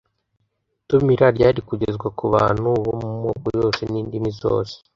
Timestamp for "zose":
4.41-4.75